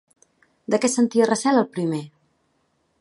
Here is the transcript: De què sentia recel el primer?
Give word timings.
De 0.75 0.79
què 0.85 0.89
sentia 0.93 1.27
recel 1.31 1.61
el 1.63 1.69
primer? 1.77 2.03